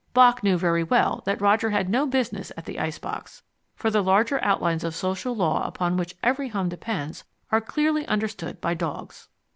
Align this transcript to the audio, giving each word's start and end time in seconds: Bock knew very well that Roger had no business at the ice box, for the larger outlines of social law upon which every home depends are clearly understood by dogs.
Bock 0.15 0.41
knew 0.41 0.57
very 0.57 0.81
well 0.83 1.21
that 1.27 1.39
Roger 1.39 1.69
had 1.69 1.87
no 1.87 2.07
business 2.07 2.51
at 2.57 2.65
the 2.65 2.79
ice 2.79 2.97
box, 2.97 3.43
for 3.75 3.91
the 3.91 4.01
larger 4.01 4.43
outlines 4.43 4.83
of 4.83 4.95
social 4.95 5.35
law 5.35 5.63
upon 5.63 5.95
which 5.95 6.15
every 6.23 6.47
home 6.47 6.69
depends 6.69 7.23
are 7.51 7.61
clearly 7.61 8.07
understood 8.07 8.59
by 8.59 8.73
dogs. 8.73 9.27